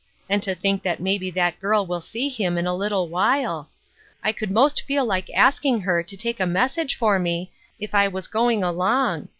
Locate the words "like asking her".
5.05-6.01